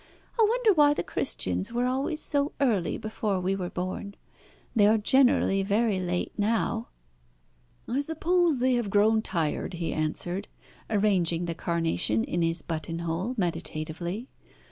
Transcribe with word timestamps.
I 0.39 0.45
wonder 0.49 0.73
why 0.73 0.95
the 0.95 1.03
Christians 1.03 1.71
were 1.71 1.85
always 1.85 2.19
so 2.23 2.53
early 2.59 2.97
before 2.97 3.39
we 3.39 3.55
were 3.55 3.69
born? 3.69 4.15
They 4.75 4.87
are 4.87 4.97
generally 4.97 5.61
very 5.61 5.99
late 5.99 6.31
now." 6.39 6.87
"I 7.87 8.01
suppose 8.01 8.57
they 8.57 8.73
have 8.73 8.89
grown 8.89 9.21
tired," 9.21 9.75
he 9.75 9.93
answered, 9.93 10.47
arranging 10.89 11.45
the 11.45 11.53
carnation 11.53 12.23
in 12.23 12.41
his 12.41 12.63
buttonhole 12.63 13.35
meditatively. 13.37 14.27